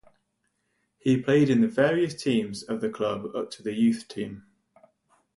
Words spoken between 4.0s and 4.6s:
team.